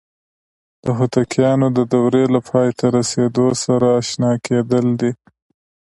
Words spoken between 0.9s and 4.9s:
هوتکیانو د دورې له پای ته رسیدو سره آشنا کېدل